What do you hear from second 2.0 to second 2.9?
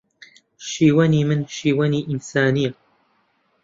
ئینسانییە